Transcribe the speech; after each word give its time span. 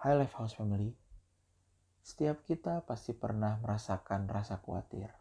Hai 0.00 0.16
Life 0.16 0.32
House 0.40 0.56
Family, 0.56 0.88
setiap 2.00 2.40
kita 2.48 2.80
pasti 2.88 3.12
pernah 3.12 3.60
merasakan 3.60 4.32
rasa 4.32 4.56
khawatir. 4.56 5.12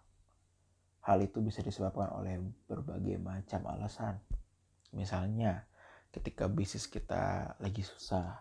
Hal 1.04 1.20
itu 1.20 1.44
bisa 1.44 1.59
disebabkan 1.59 2.16
oleh 2.16 2.40
berbagai 2.64 3.20
macam 3.20 3.68
alasan. 3.68 4.24
Misalnya, 4.96 5.68
ketika 6.16 6.48
bisnis 6.48 6.88
kita 6.88 7.60
lagi 7.60 7.84
susah, 7.84 8.39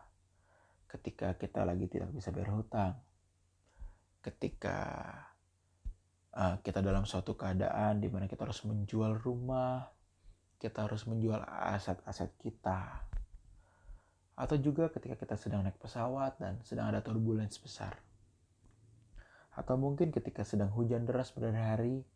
ketika 0.86 1.34
kita 1.34 1.66
lagi 1.66 1.90
tidak 1.90 2.14
bisa 2.14 2.30
bayar 2.30 2.54
hutang, 2.54 2.94
ketika 4.22 4.78
uh, 6.38 6.62
kita 6.62 6.86
dalam 6.86 7.02
suatu 7.02 7.34
keadaan 7.34 7.98
di 7.98 8.06
mana 8.06 8.30
kita 8.30 8.46
harus 8.46 8.62
menjual 8.62 9.18
rumah, 9.18 9.90
kita 10.62 10.86
harus 10.86 11.02
menjual 11.02 11.42
aset-aset 11.42 12.30
kita, 12.38 13.10
atau 14.38 14.54
juga 14.54 14.86
ketika 14.94 15.18
kita 15.18 15.34
sedang 15.34 15.66
naik 15.66 15.82
pesawat 15.82 16.38
dan 16.38 16.62
sedang 16.62 16.94
ada 16.94 17.02
turbulence 17.02 17.58
besar. 17.58 17.98
Atau 19.58 19.74
mungkin 19.74 20.14
ketika 20.14 20.46
sedang 20.46 20.70
hujan 20.70 21.02
deras 21.02 21.34
pada 21.34 21.50
hari 21.50 22.06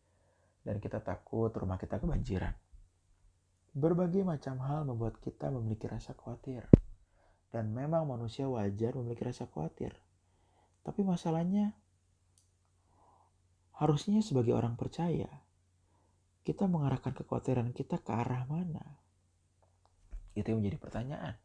dan 0.62 0.78
kita 0.78 1.02
takut 1.02 1.50
rumah 1.50 1.82
kita 1.82 1.98
kebanjiran. 1.98 2.54
Berbagai 3.74 4.22
macam 4.22 4.62
hal 4.62 4.86
membuat 4.86 5.18
kita 5.18 5.50
memiliki 5.50 5.90
rasa 5.90 6.14
khawatir. 6.14 6.62
Dan 7.50 7.74
memang 7.74 8.06
manusia 8.06 8.46
wajar 8.46 8.94
memiliki 8.94 9.26
rasa 9.26 9.50
khawatir. 9.50 9.90
Tapi 10.86 11.02
masalahnya, 11.02 11.74
harusnya 13.82 14.22
sebagai 14.22 14.54
orang 14.54 14.78
percaya, 14.78 15.28
kita 16.46 16.70
mengarahkan 16.70 17.12
kekhawatiran 17.12 17.74
kita 17.74 17.98
ke 17.98 18.10
arah 18.14 18.46
mana? 18.46 19.02
Itu 20.32 20.54
yang 20.54 20.62
menjadi 20.62 20.78
pertanyaan. 20.80 21.41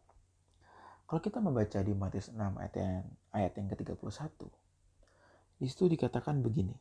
Kalau 1.08 1.24
kita 1.24 1.40
membaca 1.40 1.80
di 1.80 1.96
Matius 1.96 2.36
6 2.36 2.36
ayat 2.60 2.76
yang, 2.76 3.08
ayat 3.32 3.56
yang 3.56 3.68
ke-31, 3.72 4.28
di 5.58 5.66
situ 5.72 5.88
dikatakan 5.88 6.44
begini. 6.44 6.76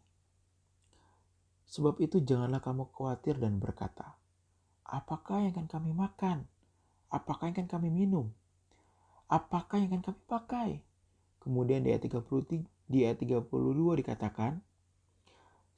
Sebab 1.70 2.02
itu 2.02 2.18
janganlah 2.18 2.58
kamu 2.58 2.90
khawatir 2.90 3.38
dan 3.38 3.62
berkata, 3.62 4.18
apakah 4.82 5.46
yang 5.46 5.54
akan 5.54 5.70
kami 5.70 5.94
makan? 5.94 6.42
Apakah 7.06 7.46
yang 7.46 7.54
akan 7.54 7.70
kami 7.70 7.88
minum? 7.94 8.34
Apakah 9.30 9.78
yang 9.78 9.94
akan 9.94 10.10
kami 10.10 10.20
pakai? 10.26 10.70
Kemudian 11.38 11.86
di 11.86 11.94
ayat 11.94 12.10
33, 12.10 12.66
di 12.90 13.06
ayat 13.06 13.22
32 13.22 13.46
dikatakan, 14.02 14.58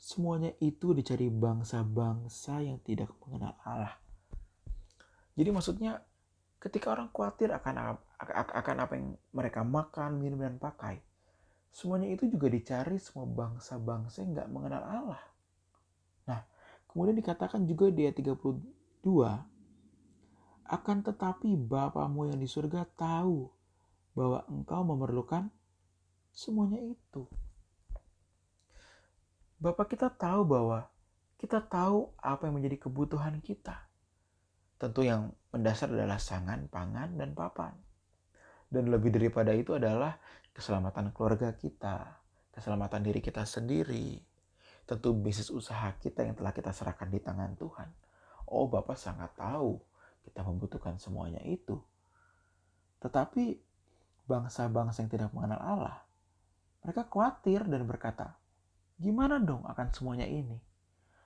semuanya 0.00 0.56
itu 0.64 0.96
dicari 0.96 1.28
bangsa-bangsa 1.28 2.64
yang 2.64 2.80
tidak 2.80 3.12
mengenal 3.20 3.52
Allah. 3.60 4.00
Jadi 5.36 5.52
maksudnya 5.52 6.00
ketika 6.58 6.90
orang 6.94 7.08
khawatir 7.14 7.54
akan 7.54 7.98
akan 8.34 8.76
apa 8.82 8.92
yang 8.98 9.14
mereka 9.30 9.62
makan, 9.62 10.18
minum, 10.18 10.42
dan 10.42 10.58
pakai, 10.58 11.00
semuanya 11.70 12.10
itu 12.10 12.26
juga 12.26 12.50
dicari 12.50 12.98
semua 12.98 13.26
bangsa-bangsa 13.30 14.26
yang 14.26 14.34
nggak 14.34 14.50
mengenal 14.50 14.82
Allah. 14.82 15.22
Nah, 16.28 16.42
kemudian 16.90 17.16
dikatakan 17.16 17.64
juga 17.64 17.88
di 17.88 18.04
ayat 18.04 18.20
32, 18.20 19.08
akan 20.68 20.96
tetapi 21.00 21.56
Bapamu 21.56 22.28
yang 22.28 22.36
di 22.36 22.44
surga 22.44 22.84
tahu 22.92 23.48
bahwa 24.12 24.44
engkau 24.50 24.84
memerlukan 24.84 25.48
semuanya 26.34 26.82
itu. 26.82 27.24
Bapak 29.58 29.96
kita 29.96 30.12
tahu 30.12 30.44
bahwa 30.44 30.86
kita 31.40 31.64
tahu 31.64 32.14
apa 32.20 32.46
yang 32.46 32.60
menjadi 32.60 32.84
kebutuhan 32.84 33.40
kita. 33.40 33.87
Tentu 34.78 35.02
yang 35.02 35.34
mendasar 35.50 35.90
adalah 35.90 36.22
sangan, 36.22 36.70
pangan, 36.70 37.18
dan 37.18 37.34
papan. 37.34 37.74
Dan 38.70 38.94
lebih 38.94 39.10
daripada 39.10 39.50
itu 39.50 39.74
adalah 39.74 40.14
keselamatan 40.54 41.10
keluarga 41.10 41.50
kita, 41.58 42.22
keselamatan 42.54 43.02
diri 43.02 43.18
kita 43.18 43.42
sendiri. 43.42 44.22
Tentu 44.86 45.12
bisnis 45.18 45.50
usaha 45.50 45.90
kita 45.98 46.22
yang 46.22 46.38
telah 46.38 46.54
kita 46.54 46.70
serahkan 46.70 47.10
di 47.10 47.18
tangan 47.18 47.58
Tuhan. 47.58 47.88
Oh 48.48 48.70
Bapak 48.70 48.94
sangat 48.94 49.34
tahu 49.34 49.82
kita 50.22 50.46
membutuhkan 50.46 50.96
semuanya 50.96 51.42
itu. 51.42 51.76
Tetapi 53.02 53.58
bangsa-bangsa 54.30 55.02
yang 55.02 55.10
tidak 55.10 55.30
mengenal 55.34 55.60
Allah, 55.60 55.98
mereka 56.84 57.08
khawatir 57.08 57.66
dan 57.66 57.82
berkata, 57.84 58.36
gimana 59.00 59.42
dong 59.42 59.66
akan 59.66 59.88
semuanya 59.90 60.28
ini? 60.28 60.56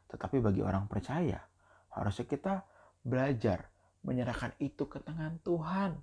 Tetapi 0.08 0.40
bagi 0.40 0.60
orang 0.64 0.86
percaya, 0.86 1.40
harusnya 1.92 2.26
kita 2.26 2.54
belajar 3.02 3.70
menyerahkan 4.02 4.54
itu 4.58 4.86
ke 4.86 4.98
tangan 5.02 5.38
Tuhan 5.42 5.98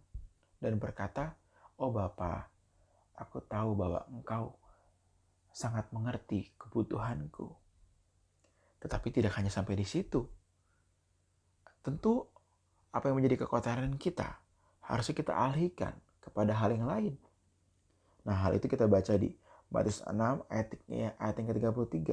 dan 0.59 0.73
berkata, 0.79 1.35
"Oh 1.79 1.91
Bapa, 1.91 2.47
aku 3.15 3.43
tahu 3.43 3.75
bahwa 3.75 4.03
Engkau 4.11 4.55
sangat 5.51 5.87
mengerti 5.91 6.51
kebutuhanku." 6.59 7.55
Tetapi 8.79 9.07
tidak 9.11 9.35
hanya 9.35 9.51
sampai 9.51 9.75
di 9.75 9.83
situ. 9.83 10.23
Tentu 11.83 12.27
apa 12.95 13.11
yang 13.11 13.19
menjadi 13.19 13.43
kekhawatiran 13.43 13.95
kita 13.99 14.39
harusnya 14.89 15.15
kita 15.15 15.33
alihkan 15.35 15.93
kepada 16.23 16.55
hal 16.57 16.73
yang 16.73 16.89
lain. 16.89 17.13
Nah, 18.25 18.35
hal 18.35 18.57
itu 18.57 18.65
kita 18.65 18.89
baca 18.89 19.13
di 19.15 19.31
Matius 19.69 20.01
6 20.01 20.43
ayat, 20.49 20.67
ayat 20.89 21.35
yang 21.37 21.47
ke-33 21.53 22.09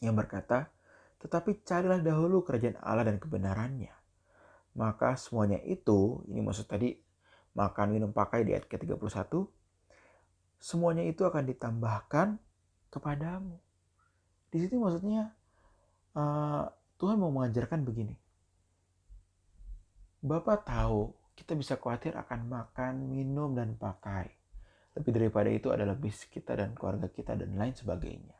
yang 0.00 0.14
berkata, 0.16 0.72
tetapi 1.20 1.60
carilah 1.62 2.00
dahulu 2.00 2.40
kerajaan 2.40 2.80
Allah 2.80 3.12
dan 3.12 3.20
kebenarannya. 3.20 3.92
Maka 4.72 5.20
semuanya 5.20 5.60
itu, 5.68 6.24
ini 6.32 6.40
maksud 6.40 6.64
tadi 6.64 6.96
makan, 7.52 7.92
minum, 7.92 8.10
pakai 8.10 8.48
di 8.48 8.56
ayat 8.56 8.64
ke-31, 8.64 9.28
semuanya 10.56 11.04
itu 11.04 11.20
akan 11.28 11.44
ditambahkan 11.44 12.40
kepadamu. 12.88 13.60
Di 14.48 14.64
situ 14.64 14.80
maksudnya 14.80 15.36
uh, 16.16 16.64
Tuhan 16.96 17.20
mau 17.20 17.28
mengajarkan 17.28 17.84
begini. 17.84 18.16
Bapak 20.24 20.64
tahu 20.64 21.12
kita 21.36 21.52
bisa 21.56 21.76
khawatir 21.76 22.16
akan 22.16 22.48
makan, 22.48 23.08
minum, 23.08 23.52
dan 23.52 23.76
pakai. 23.76 24.28
Lebih 24.96 25.12
daripada 25.16 25.48
itu 25.48 25.68
adalah 25.72 25.96
bis 25.96 26.28
kita 26.28 26.56
dan 26.56 26.76
keluarga 26.76 27.08
kita 27.08 27.36
dan 27.36 27.56
lain 27.56 27.72
sebagainya. 27.72 28.39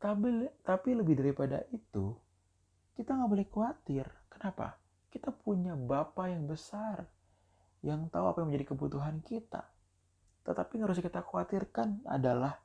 Tapi, 0.00 0.48
tapi 0.64 0.96
lebih 0.96 1.20
daripada 1.20 1.60
itu, 1.76 2.16
kita 2.96 3.12
nggak 3.12 3.30
boleh 3.30 3.46
khawatir. 3.52 4.08
Kenapa? 4.32 4.80
Kita 5.12 5.28
punya 5.28 5.76
Bapak 5.76 6.32
yang 6.32 6.48
besar, 6.48 7.04
yang 7.84 8.08
tahu 8.08 8.32
apa 8.32 8.40
yang 8.40 8.48
menjadi 8.48 8.72
kebutuhan 8.72 9.20
kita. 9.20 9.68
Tetapi 10.48 10.80
yang 10.80 10.88
harus 10.88 11.04
kita 11.04 11.20
khawatirkan 11.20 12.08
adalah 12.08 12.56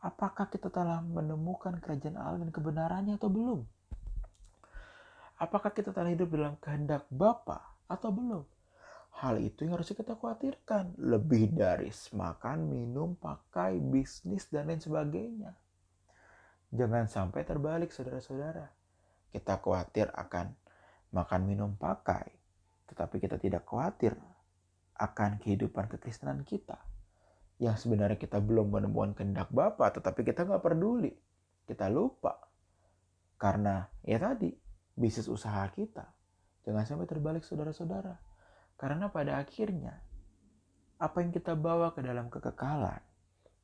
apakah 0.00 0.48
kita 0.48 0.72
telah 0.72 1.04
menemukan 1.04 1.76
kerajaan 1.76 2.16
Allah 2.16 2.48
dan 2.48 2.50
kebenarannya 2.50 3.20
atau 3.20 3.28
belum? 3.28 3.60
Apakah 5.36 5.76
kita 5.76 5.92
telah 5.92 6.08
hidup 6.08 6.32
dalam 6.32 6.56
kehendak 6.56 7.04
Bapa 7.12 7.76
atau 7.84 8.08
belum? 8.08 8.44
Hal 9.20 9.44
itu 9.44 9.68
yang 9.68 9.76
harus 9.76 9.92
kita 9.92 10.16
khawatirkan. 10.16 10.96
Lebih 10.96 11.52
dari 11.52 11.92
makan, 12.16 12.64
minum, 12.64 13.12
pakai, 13.20 13.76
bisnis, 13.76 14.48
dan 14.48 14.72
lain 14.72 14.80
sebagainya. 14.80 15.52
Jangan 16.72 17.04
sampai 17.04 17.44
terbalik 17.44 17.92
saudara-saudara. 17.92 18.72
Kita 19.28 19.60
khawatir 19.60 20.08
akan 20.08 20.56
makan 21.12 21.40
minum 21.44 21.76
pakai, 21.76 22.32
tetapi 22.88 23.20
kita 23.20 23.36
tidak 23.36 23.68
khawatir 23.68 24.16
akan 24.96 25.36
kehidupan 25.36 25.92
kekristenan 25.92 26.48
kita. 26.48 26.80
Yang 27.60 27.84
sebenarnya 27.84 28.16
kita 28.16 28.40
belum 28.40 28.72
menemukan 28.72 29.12
kehendak 29.12 29.52
Bapa, 29.52 29.92
tetapi 29.92 30.24
kita 30.24 30.48
nggak 30.48 30.64
peduli. 30.64 31.12
Kita 31.68 31.92
lupa. 31.92 32.40
Karena 33.36 33.84
ya 34.08 34.16
tadi, 34.16 34.48
bisnis 34.96 35.28
usaha 35.28 35.68
kita. 35.68 36.08
Jangan 36.64 36.88
sampai 36.88 37.04
terbalik 37.04 37.44
saudara-saudara. 37.44 38.16
Karena 38.80 39.12
pada 39.12 39.36
akhirnya, 39.36 40.00
apa 40.96 41.20
yang 41.20 41.36
kita 41.36 41.52
bawa 41.52 41.92
ke 41.92 42.00
dalam 42.00 42.32
kekekalan, 42.32 43.02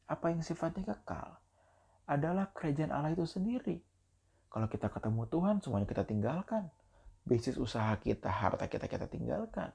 apa 0.05 0.27
yang 0.29 0.45
sifatnya 0.45 0.93
kekal, 0.93 1.41
adalah 2.09 2.49
kerajaan 2.57 2.89
Allah 2.91 3.13
itu 3.13 3.29
sendiri. 3.29 3.77
Kalau 4.49 4.65
kita 4.67 4.89
ketemu 4.89 5.29
Tuhan, 5.29 5.61
semuanya 5.61 5.85
kita 5.85 6.09
tinggalkan. 6.09 6.73
Bisnis 7.29 7.61
usaha 7.61 7.93
kita, 8.01 8.33
harta 8.33 8.65
kita, 8.65 8.89
kita 8.89 9.05
tinggalkan. 9.05 9.69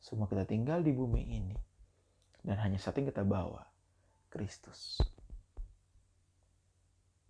Semua 0.00 0.24
kita 0.24 0.48
tinggal 0.48 0.80
di 0.80 0.96
bumi 0.96 1.22
ini. 1.28 1.56
Dan 2.40 2.56
hanya 2.64 2.80
satu 2.80 3.04
yang 3.04 3.12
kita 3.12 3.28
bawa, 3.28 3.60
Kristus. 4.32 5.00